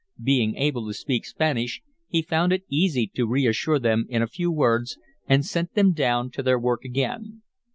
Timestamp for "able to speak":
0.55-1.27